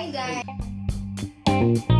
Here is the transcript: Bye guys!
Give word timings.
Bye 0.00 0.44
guys! 1.46 1.99